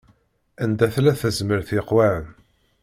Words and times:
Anda 0.63 0.87
tella 0.93 1.13
tezmert 1.21 1.69
yeqwan. 1.75 2.25